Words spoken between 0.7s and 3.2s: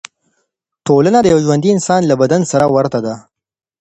ټولنه د یو ژوندي انسان له بدن سره ورته ده.